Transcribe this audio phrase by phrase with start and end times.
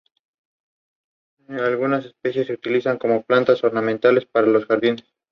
[1.47, 5.05] Algunas especies se utilizan como planta ornamental para los jardines.